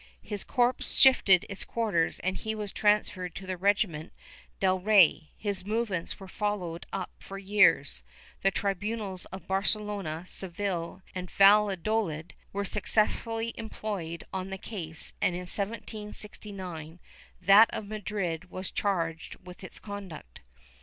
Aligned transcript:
His 0.23 0.43
corps 0.43 0.73
shifted 0.81 1.45
its 1.47 1.63
quarters 1.63 2.17
and 2.21 2.35
he 2.35 2.55
was 2.55 2.71
transferred 2.71 3.35
to 3.35 3.45
the 3.45 3.55
regiment 3.55 4.13
del 4.59 4.79
Rey; 4.79 5.29
his 5.37 5.63
movements 5.63 6.19
were 6.19 6.27
followed 6.27 6.87
up 6.91 7.11
for 7.19 7.37
years, 7.37 8.01
the 8.41 8.49
tribunals 8.49 9.25
of 9.25 9.45
Barcelona, 9.45 10.23
Seville 10.25 11.03
and 11.13 11.29
Valladolid 11.29 12.33
were 12.51 12.65
successively 12.65 13.53
employed 13.59 14.23
on 14.33 14.49
the 14.49 14.57
case 14.57 15.13
and, 15.21 15.35
in 15.35 15.41
1769, 15.41 16.99
that 17.39 17.69
of 17.71 17.85
Madrid 17.85 18.49
was 18.49 18.71
charged 18.71 19.35
with 19.45 19.63
its 19.63 19.77
conduct. 19.77 20.41